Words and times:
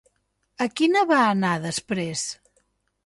A 0.65 0.67
quina 0.79 1.03
va 1.11 1.19
anar 1.35 1.53
després? 1.67 2.25